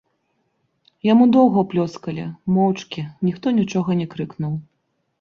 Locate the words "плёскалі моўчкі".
1.75-3.07